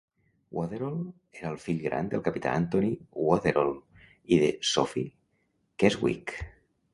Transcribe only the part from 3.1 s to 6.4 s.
Weatherall i de Sophy Keswick.